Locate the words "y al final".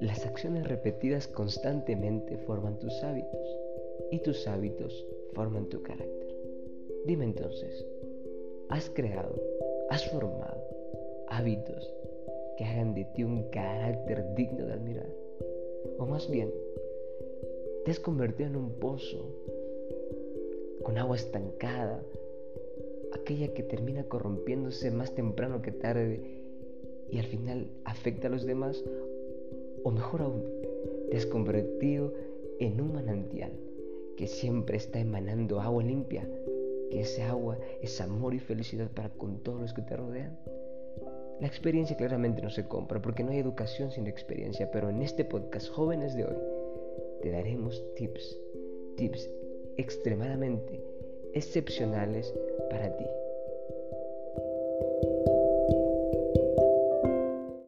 27.10-27.70